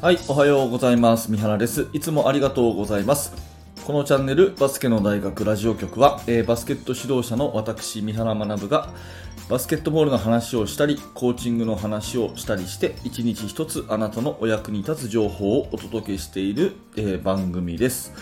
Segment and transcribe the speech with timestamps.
[0.00, 1.28] はい、おはようございます。
[1.28, 1.88] 三原です。
[1.92, 3.32] いつもありがとうございます。
[3.84, 8.90] このチャンネル、バスケの大学ラジオ局は、えーバスケット指導者の私、三原学が、
[9.48, 18.12] バスケットボールの話をしたり、コーチングの話をしたりして、一日一つあなたのお役に立つ情報をお届けしている、えー番組です。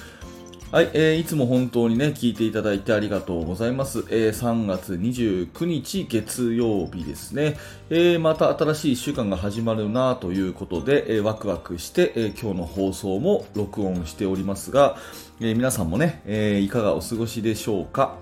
[0.77, 4.05] はい、えーいつも本当にね、聞いていただいてありがとうございます。
[4.11, 7.57] えー3月29日月曜日ですね。
[7.89, 14.99] えーまた新しい1週間が始まるなということで、えーワクワクして、えー今日の放送も録音しておりますが、
[15.41, 18.17] えー皆さんもね、えーいかがお過ごしでしょうか。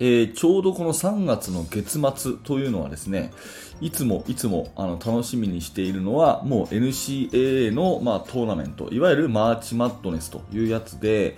[0.00, 3.32] えーちょうどこの3月の月末というのはですね、
[3.80, 11.36] いつもいつもあの楽しみにしているのは、もう NCAA の、まあ、トーナメント、いわゆるマーチマッドネスというやつで、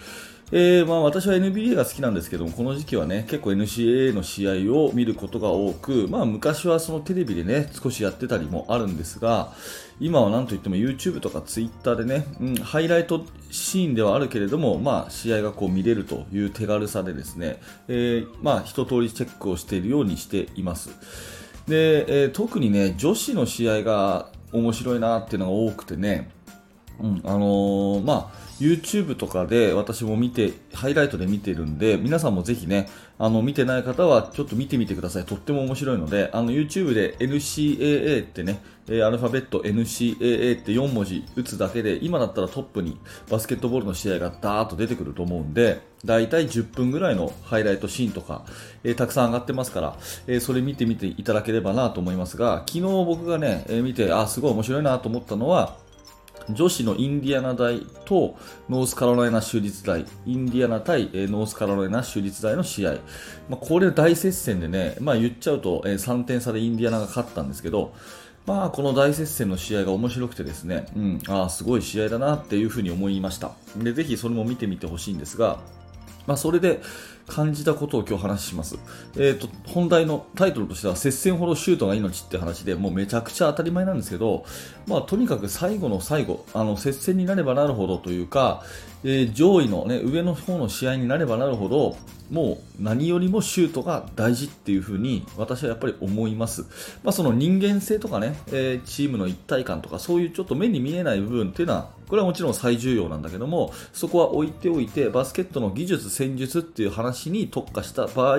[0.51, 9.53] えーまあ、私は NBA が好きなんですけども、この時期はね、結構 NCAA の試合を見ることが多く、まあ、昔はそのテレビでね、少しやってたりもあるんですが、
[10.01, 20.89] 今はなんといっても YouTube とか Twitter でね、うん、ハイライトシーンではあるけれども、まあ、試合がこう見れるという手軽さでですね、えーまあ、一通りチェックをしているようにしています。
[21.67, 26.31] で、えー特にね、女子の試合が面白いなっていうのが多くてね、
[27.01, 35.25] うん、あのーまあ、YouTube とかで私も見て、ハイライトで見てるんで、皆さんもぜひね、あの、見てない方はちょっと見てみてください。
[35.25, 38.61] とっても面白いので、あの、YouTube で NCAA ってね、
[38.91, 42.99] えアルファベット NCAA って4文字打つだけで、今だったらトップに
[43.31, 48.45] バスケットボールの試合がダーッと出てくると思うんで、だいたい10分ぐらいのハイライトシーンとか、
[48.83, 55.77] えーたくさん上がってますから、えーそれ見てみていただければなと思いますが、昨日僕がね、えー見て、あ、すごい面白いなと思ったのは、
[56.51, 58.37] 女子のインディアナ大と
[58.69, 62.99] ノースカロライナ州立大、インディアナ対ノースカロライナ州立大の試合、ま
[63.53, 67.93] あ、これ大接戦でね、まあ、言っちゃうと、3点差でインディアナが勝ったんですけど、
[68.47, 73.53] まあ、この大接戦の試合が面白くてですね、うん、ああ、すごい試合だなっていうふうに思いました。
[73.77, 75.59] で、ぜひそれも見てみてほしいんですが、
[76.29, 76.83] まあ、それで
[77.27, 78.79] 感じたことを今日話します。
[79.17, 84.45] えっ、と、本題のタイトルとしては、接戦ほどシュートが命って話で、もうめちゃくちゃ当たり前なんですけど、
[84.87, 88.63] まあ、とにかく最後の最後、あの、接戦になればなるほどというか、
[89.05, 91.97] えー上位のね、上の方の試合になればなるほど、
[92.31, 96.63] もう何よりもシュートが大事っていうふうに私はやっぱり思います。
[97.03, 108.39] まあ、その人間性とかね、えーチームの一体感とかそういうちょっと目に見えない部分っていうのはこれはもちろん最重要なんだけどもそこは置いておいてバスケットの技術、戦術っていう話に特化した場合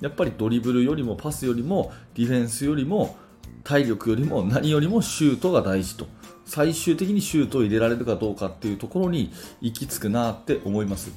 [0.00, 3.16] やっぱりドリブルよりもパスよりもディフェンスよりも
[3.62, 6.06] 体力よりも何よりもシュートが大事と
[6.46, 11.10] 最終的にシュートを入れられるかどうかっていうところに行き着くなって思います。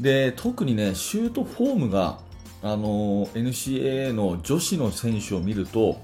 [0.00, 2.18] で特にねシュートフォームが
[2.62, 6.00] あの NCAA の女子の選手を見ると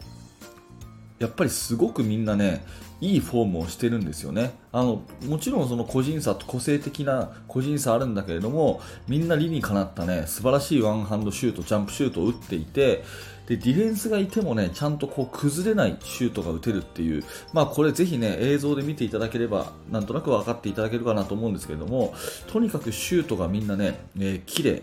[1.19, 2.65] やっぱりすごくみんなね
[3.00, 4.55] いいフォームをしてるんですよね。
[4.71, 13.03] あのもちろんその個人差と個性的な個人差あるんだけれどもみんな理にかなったね素晴らしいワンハンドシュートジャンプシュートを打っていて
[13.47, 22.15] でディフェンスがいてもねちゃんとこう崩れないシュートが打てるっていうまあこれぜひね映像で見ていただければなんとなく分かっていただけるかなと思うんですけれども
[22.47, 24.83] とにかくシュートがみんなね、えー綺麗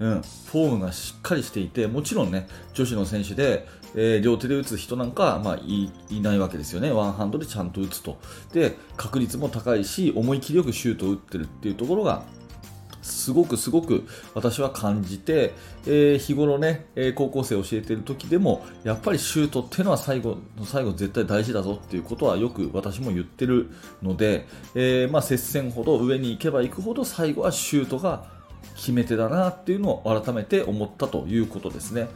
[0.00, 6.90] うん、フォームがしっかりしていてもちろんね女子の選手で、えー両手で打つ人なんか、まあ、いいないわけですよね。
[6.90, 8.18] ワンハンドでちゃんと打つと。
[8.52, 12.24] で確率も高いし思い切りよくシュートを打ってるっていうところが
[13.04, 15.52] すごくすごく私は感じて、
[15.86, 23.70] えー日頃ね、えー高校生を教えている時でもやっぱりシュートっていうのは最後の最後絶対大事だぞっていうことはよく私も言ってる
[24.02, 28.24] ので、えーまあ、接戦ほど上に行けば行くほど最後はシュートが
[28.76, 32.08] 決め手だなっていうのを改めて思ったということですね。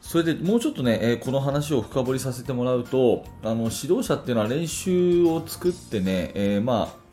[0.00, 7.05] それでもうちょっとね、えーこの話を深掘りさせてもらうと、あの指導者っていうのは練習を作ってね、えーまあ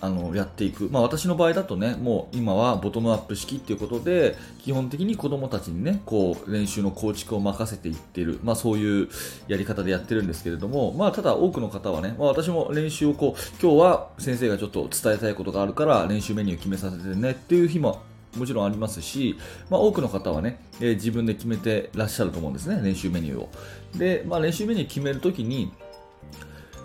[0.00, 9.08] あのやっていく、まあ、私の場合だとね、もう今はボトムアップ式っていうことで、基本的に子供たちにね、こう練習の構築を任せていってる、まあ、そういう
[9.48, 18.02] やり方でやってるんですけれども、まあ、ただ多くの方はね、まあ、私も練習をこう、今日は先生がちょっと伝えたいことがあるから練習メニュー決めさせてねっていう日も
[18.36, 19.38] もちろんありますし、
[19.70, 23.50] まあ、多くの方はね、えー自分で決めてらっしゃると思うんですね、練習メニューを。
[23.96, 25.72] で、まあ、練習メニュー決めるときに、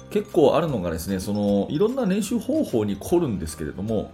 [0.10, 4.12] 結構あるのがですね、そのいろんな練習方法に凝るんですけれども、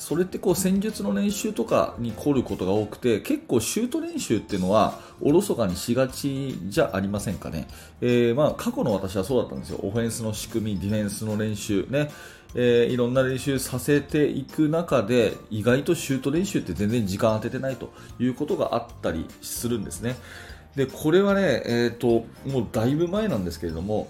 [0.00, 7.68] それってこう戦術の練習とかに凝ることが多くて結構シュート練習っていうのはおろそかにしがちじゃありませんかね、
[8.00, 9.80] えーまあ、過去の私はそうだったんですよ。
[9.82, 12.10] オフェンスの仕組みディフェンスの練習ね。
[12.54, 20.16] えーいろんな練習させていく中で意外とシュート練習って全然時間当ててないということがあったりするんですね。
[20.74, 24.08] でこれはね、えー、ともうだいぶ前なんですけれども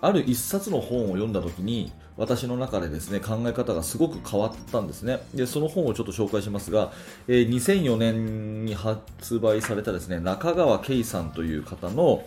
[0.00, 5.20] ある一冊の本を読んだ時に私の中でですね考え方がすごく変わったんですね。
[5.34, 6.92] でその本をちょっと紹介しますが、
[7.28, 12.24] えー、2004年に発売されたですね中川圭さんという方の、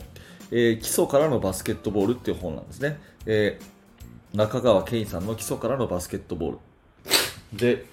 [0.51, 6.57] えー、基礎からのバスケットボールっていう本なんですね、えー、中川圭さんの基礎からのバスケットボール。
[7.53, 7.85] で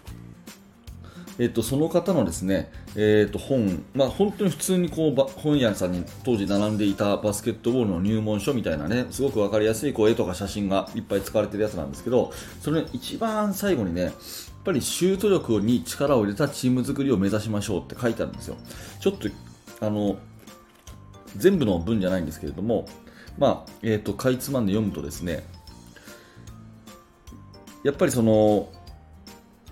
[1.39, 14.13] えっと、その方のですね、えっと、本、まあ、本当に普通にこう本屋さんに当時並んでいたバスケットボールの入門書みたいなね、すごく分かりやすいこう絵とか写真がいっぱい使われてるやつなんですけど、それ一番最後にね、やっ
[14.65, 18.57] ぱりシュート力に力を入れたチーム作りを目指しましょうって書いてあるんですよ。
[19.01, 19.29] ちょっと、
[19.81, 20.19] あの、
[21.37, 22.87] 全部の文じゃないんですけれども、
[23.39, 25.47] まあ、えっ、ー、と、かいつまんで読むとですね、
[27.85, 28.69] やっぱりその、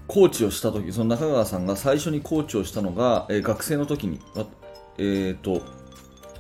[0.07, 4.21] コーチをした時その中川さんが最初にコーチをしたのが、えー、学生の時に、
[4.99, 5.63] えーと、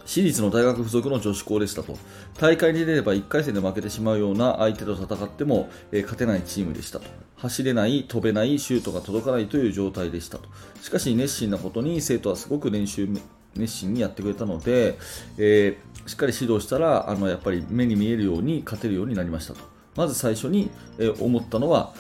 [0.05, 1.99] 私立の大学附属の女子校でしたと。
[2.39, 7.07] 大会に出れば1回戦で負けてしまうような相手と戦っても、えー、勝てないチームでしたと。
[7.37, 10.49] 走れない、飛べない、シュートが届かないという状態でしたと。
[10.81, 13.09] しかし熱心なことに生徒はすごく練習
[13.57, 14.97] 熱心にやってくれたので、
[15.39, 19.61] えー、しっかり指導したらあのやっぱり目に見えるように勝てるようになりましたと。
[19.97, 21.95] まず最初に、え、思ったのは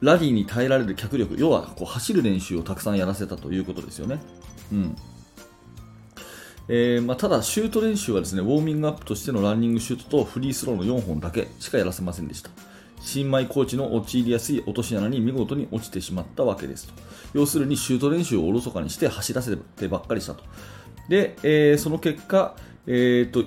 [0.00, 4.20] ラリーに耐えられる脚力、要はこう走る練習をたくさんやらせたということですよね。
[4.72, 4.96] うん
[6.70, 12.50] えーまあ、ただ、シュート練習はですねウォーミングアップとしてのランニングシュートとフリースローの4本だけしかやらせませんでした。
[13.00, 16.92] 新米コーチの陥りやすい落とし穴に見事に落ちてしまったわけですと。
[17.32, 20.44] 要するにシュート練習をおろそかにして走らせてばっかりしたと。
[21.08, 22.54] で、えー、その結果、
[22.86, 23.40] えーと、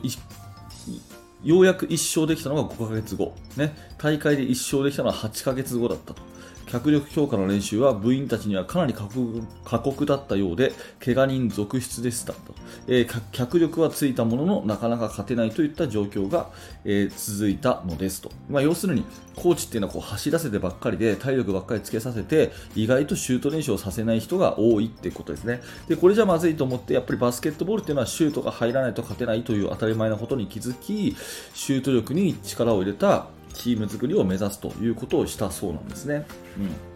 [1.44, 6.31] ようやく1勝できたのが5ヶ月後、ね、大会で1勝できたのは8ヶ月後だったと。
[6.72, 10.72] 脚力強化の練習は部員たちにはかなり過酷だったようで、
[11.04, 12.54] 怪我人続出でしたと、
[12.88, 16.50] えー、脚力はついたもののなかなか勝てないといった状況が、
[16.86, 18.32] えー、続いたのですと。
[18.50, 19.04] まあ、要するに、
[19.36, 25.62] コーチっていうのはこう走らせてばっかりで、体力ばっかりつけさせて、意外とシュート練習をさせない人が多いってことですね。
[25.90, 31.16] で、これじゃまずいと思って、やっぱりバスケットボールっていうのはシュートが入らないと勝てないという当たり前なことに気づき、
[31.54, 36.26] シュート力に力を入れたチーム作りを目指すということをしたそうなんですね。
[36.58, 36.92] うん。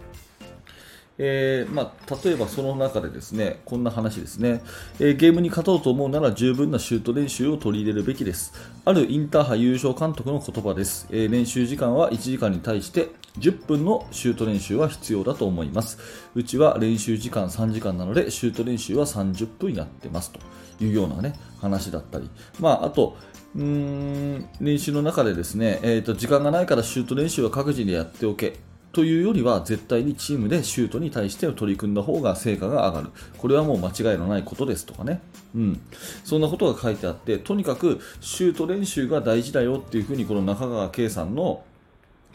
[1.17, 4.61] えー、まあ、例えばその中でですねこんな話ですね、
[4.99, 8.53] えー、ゲームに勝とうと思うなら十分なシュート練習を取り入れるべきです。
[8.83, 15.97] あるインターハイ優勝監督の言葉です、えー、練習時間は1時間に対して10分のシュート練習は必要だと思います。
[16.35, 20.31] うちは練習時間3時間なのでシュート練習は30分やってます。
[20.31, 20.39] と
[20.83, 22.29] いうようなね話だったり。
[22.59, 23.17] まああと
[23.55, 28.57] うん練習の中でですね、えーと、時間がないからシュート練習は各自でやっておけ
[28.91, 33.09] というよりは絶対にチームでシュートに対して取り組んだ方が成果が上がる。
[33.37, 35.21] これはもう間違いのないことですとかね、
[35.53, 35.81] うん、
[36.23, 41.63] そんなことが書いてあってとにかくシュート練習が大事だよっていうふうにこの中川圭さんの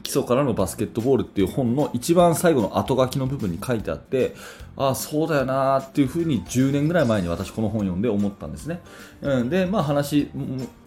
[0.03, 4.35] 基礎からのバスケットボールっていう本の一番最後の後書きの部分に書いてあって
[4.77, 8.81] ああそうだよなっていうふうに10年ぐらい前に私この本読んで思ったんですね、
[9.21, 10.31] うん、でまあ話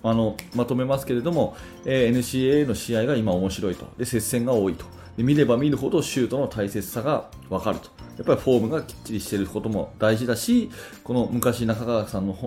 [0.04, 1.56] あのまとめますけれども、
[1.86, 3.88] えー、NCAA の試合が今面白いと。
[3.98, 4.86] で接戦が多いと。
[5.18, 7.93] で見れば見るほどシュートの大切さが分かると。
[8.18, 10.70] やっぱりフォームがきっちりしていることも大事だし
[11.04, 12.38] この昔中川さんの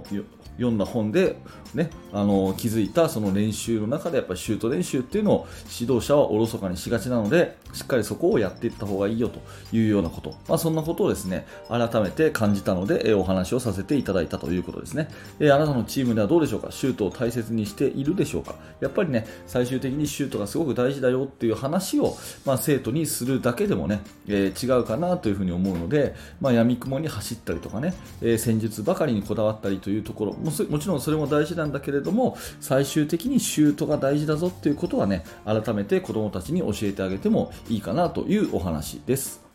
[0.56, 1.36] 読んだ本で、
[1.74, 5.46] ね、あの気づいたその練習の中でやっぱりシュート練習っていうのを
[5.78, 9.40] 指導者はおろそかにしがちなのでしっかりそこをやっていった方がいいよと
[9.76, 16.70] いうようなこと、まあ、そんなことをですね改めて感じたので、えお話をさせていただいたということですね、えあなたのチームではどうでしょうか？
[16.70, 18.54] シュートを大切にしているでしょうか？
[18.80, 39.45] やっぱりね最終的にシュートがすごく大事だよっていう話を、まあ、生徒にするだけでもね、えー、違うかなというふうに思うので、まあ、闇雲に走ったりとかね、えー、戦術ばかりにこだわったりというところももちろんそれも大事なんだけれども最終的にシュートが大事だぞっていうことはね改めて子どもたちに教えてあげてもいいかなというお話です。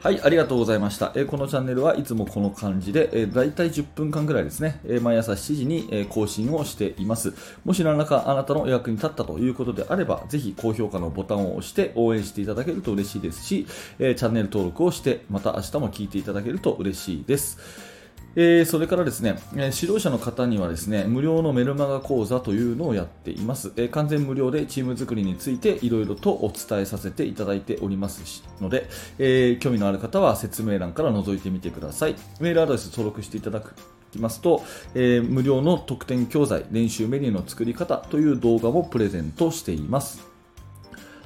[0.00, 1.10] はい、ありがとうございました。
[1.16, 7.34] えー、このチャンネルはいつもこの感じで、えー、大体10分間くらいですね、えー、毎朝7時に、え更新をしています。
[7.64, 13.66] もし何らかあなたの役に立ったということであれば、ぜひ高評価のボタンを押して応援していただけると嬉しいですし、
[13.98, 17.97] えチャンネル登録をして、また明日も聞いていただけると嬉しいです。
[18.40, 23.72] えー、それからですね、え指導者の方にはですね、無料のメルマガ講座というのをやっています。
[23.74, 32.14] えー、完全無料でチーム作りについていろいろとお伝えさせていただいておりますので、え、興味のある方は説明欄から覗いてみてください。
[32.38, 33.74] メールアドレス登録していただく
[34.12, 34.62] きますと、
[34.94, 40.24] え無料の特典教材、練習メニューの作り方という動画もプレゼントしています。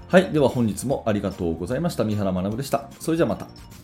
[0.09, 0.33] はい。
[0.33, 2.05] では本日もありがとうございました。
[2.05, 2.89] 三原学でした。
[3.01, 3.82] それじゃあまた。